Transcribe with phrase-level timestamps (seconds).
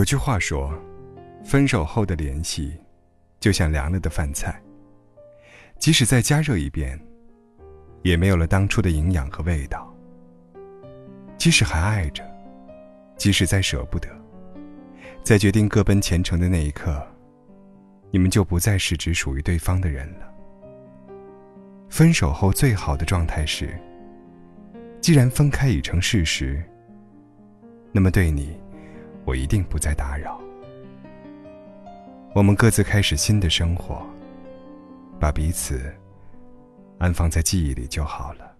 [0.00, 0.72] 有句话说，
[1.44, 2.74] 分手后的联系，
[3.38, 4.58] 就像凉了的饭菜，
[5.78, 6.98] 即使再加热一遍，
[8.00, 9.94] 也没有了当初的营养和味道。
[11.36, 12.24] 即使还爱着，
[13.18, 14.08] 即使再舍不得，
[15.22, 17.06] 在决定各奔前程的那一刻，
[18.10, 20.34] 你们就不再是只属于对方的人了。
[21.90, 23.78] 分手后最好的状态是，
[24.98, 26.64] 既然分开已成事实，
[27.92, 28.58] 那么对你。
[29.24, 30.40] 我一定不再打扰。
[32.34, 34.06] 我们各自开始新的生活，
[35.18, 35.92] 把彼此
[36.98, 38.54] 安放在记忆里就好了。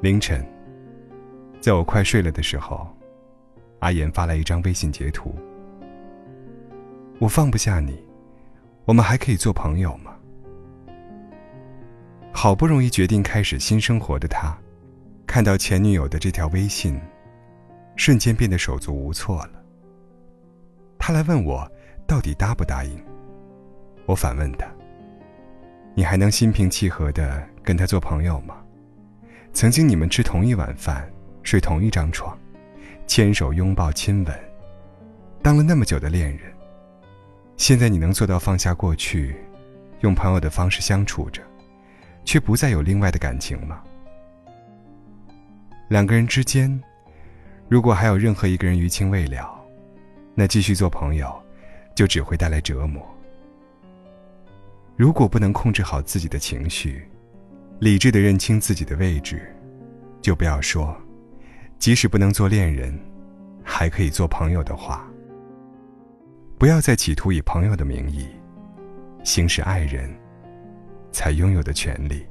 [0.00, 0.46] 凌晨，
[1.60, 2.86] 在我快睡了的时候，
[3.80, 5.34] 阿言发来一张微信截图。
[7.18, 7.98] 我放不下你，
[8.84, 10.14] 我们还可以做朋友吗？
[12.30, 14.56] 好不容易决定开始新生活的他，
[15.26, 17.00] 看到前女友的这条微信。
[17.96, 19.52] 瞬间变得手足无措了。
[20.98, 21.70] 他来问我，
[22.06, 23.02] 到底答不答应？
[24.06, 24.66] 我反问他
[25.94, 28.56] ：“你还能心平气和的跟他做朋友吗？
[29.52, 31.10] 曾经你们吃同一碗饭，
[31.42, 32.36] 睡同一张床，
[33.06, 34.38] 牵手拥抱亲吻，
[35.42, 36.52] 当了那么久的恋人，
[37.56, 39.36] 现在你能做到放下过去，
[40.00, 41.42] 用朋友的方式相处着，
[42.24, 43.82] 却不再有另外的感情吗？
[45.88, 46.78] 两个人之间。”
[47.68, 49.52] 如果还有任何一个人余情未了，
[50.36, 51.34] 那继续做朋友，
[51.96, 53.04] 就只会带来折磨。
[54.94, 57.08] 如果不能控制好自己的情绪，
[57.80, 59.52] 理智的认清自己的位置，
[60.22, 60.96] 就不要说，
[61.76, 62.96] 即使不能做恋人，
[63.64, 65.04] 还可以做朋友的话。
[66.58, 68.28] 不要再企图以朋友的名义，
[69.24, 70.08] 行使爱人
[71.10, 72.24] 才拥有的权利。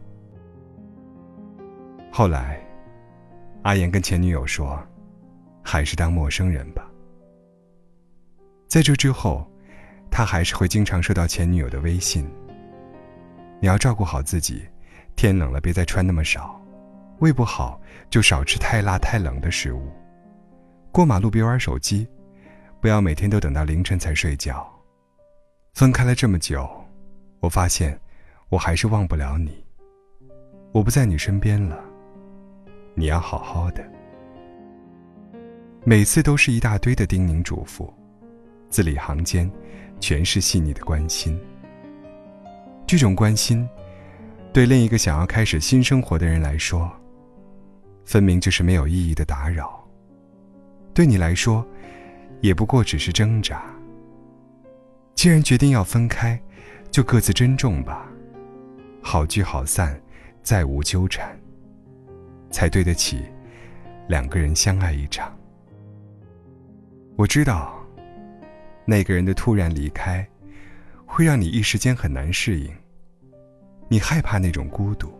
[2.10, 2.58] 后来，
[3.64, 4.82] 阿言跟前女友说。
[5.66, 6.88] 还是当陌生人吧。
[8.68, 9.50] 在这之后，
[10.12, 12.30] 他还是会经常收到前女友的微信。
[13.60, 14.64] 你要照顾好自己，
[15.16, 16.62] 天冷了别再穿那么少，
[17.20, 19.92] 胃不好就少吃太辣太冷的食物。
[20.92, 22.08] 过马路别玩手机，
[22.80, 24.72] 不要每天都等到凌晨才睡觉。
[25.74, 26.70] 分开了这么久，
[27.40, 28.00] 我发现
[28.50, 29.66] 我还是忘不了你。
[30.72, 31.84] 我不在你身边了，
[32.94, 33.95] 你要好好的。
[35.88, 37.94] 每次都是一大堆的叮咛嘱咐，
[38.72, 39.48] 字里行间，
[40.00, 41.40] 全是细腻的关心。
[42.88, 43.70] 这种关心，
[44.52, 46.92] 对另一个想要开始新生活的人来说，
[48.04, 49.68] 分明就是没有意义的打扰；
[50.92, 51.64] 对你来说，
[52.42, 53.64] 也不过只是挣扎。
[55.14, 56.42] 既然决定要分开，
[56.90, 58.08] 就各自珍重吧，
[59.04, 60.02] 好聚好散，
[60.42, 61.40] 再无纠缠，
[62.50, 63.22] 才对得起
[64.08, 65.32] 两个人相爱一场。
[67.18, 67.74] 我知道，
[68.84, 70.28] 那个人的突然离开，
[71.06, 72.70] 会让你一时间很难适应。
[73.88, 75.14] 你害怕那种孤独，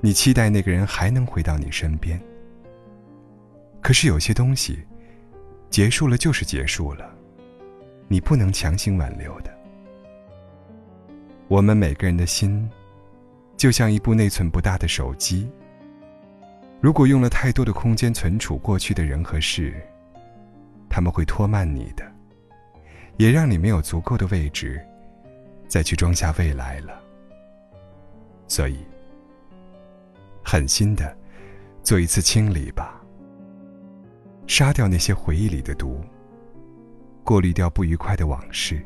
[0.00, 2.18] 你期待那个人还能回到你身边。
[3.82, 4.78] 可是有些东西，
[5.68, 7.14] 结束了就是结束了，
[8.08, 9.54] 你不能强行挽留的。
[11.48, 12.66] 我们每个人的心，
[13.58, 15.50] 就像一部内存不大的手机，
[16.80, 19.74] 如果用了太多的空间存储过去的人和事。
[20.90, 22.04] 他们会拖慢你的，
[23.16, 24.84] 也让你没有足够的位置，
[25.68, 27.00] 再去装下未来了。
[28.48, 28.78] 所以，
[30.44, 31.16] 狠心的
[31.84, 33.00] 做一次清理吧，
[34.48, 36.00] 杀掉那些回忆里的毒，
[37.22, 38.84] 过滤掉不愉快的往事，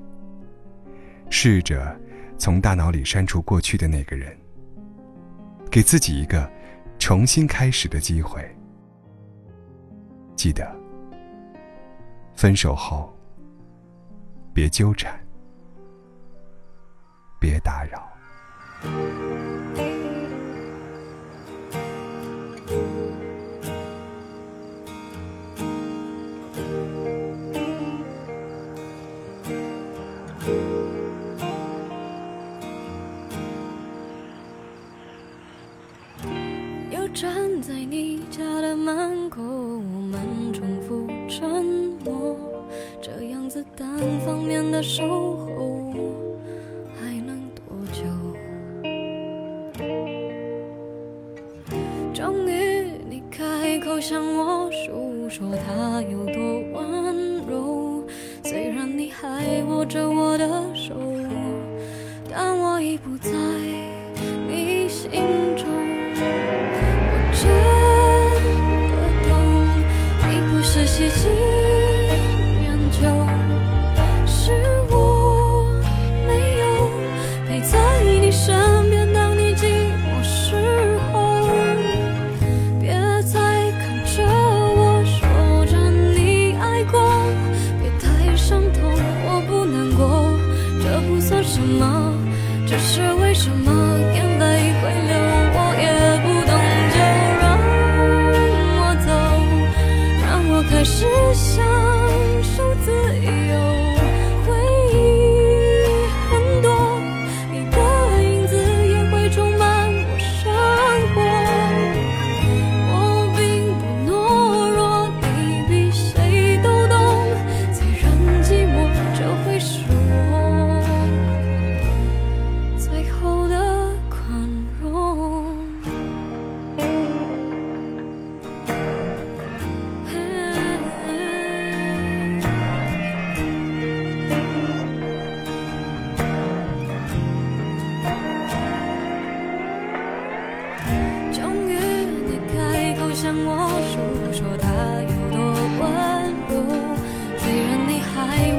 [1.31, 1.99] 试着
[2.37, 4.37] 从大脑里删除过去的那个人，
[5.71, 6.49] 给自己一个
[6.99, 8.47] 重新开始的机会。
[10.37, 10.85] 记得。
[12.35, 13.13] 分手后，
[14.53, 15.13] 别纠缠，
[17.41, 18.09] 别打扰。
[44.85, 45.95] 守候
[46.95, 48.05] 还能多久？
[52.13, 58.05] 终于你开口向我诉说他有多温柔，
[58.45, 60.95] 虽然你还握着我的手，
[62.31, 63.31] 但我已不在
[64.47, 65.11] 你心
[65.57, 65.74] 中。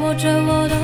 [0.06, 0.75] 握着我的。